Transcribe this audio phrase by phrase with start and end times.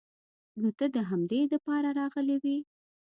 [0.59, 2.57] نو ته د همدې د پاره راغلې وې.